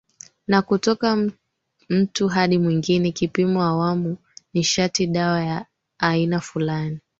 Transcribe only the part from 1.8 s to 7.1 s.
mtu hadi mwingine Kipimo awamu nishatidawa ya aina fulani